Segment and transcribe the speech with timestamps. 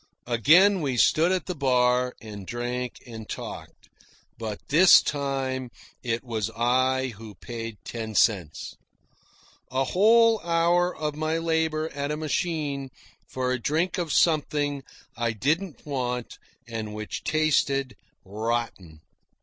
[0.25, 3.87] Again we stood at the bar and drank and talked,
[4.39, 5.69] but this time
[6.01, 8.73] it was I who paid ten cents!
[9.69, 12.89] a whole hour of my labour at a machine
[13.27, 14.81] for a drink of something
[15.15, 17.95] I didn't want and which tasted
[18.25, 19.01] rotten.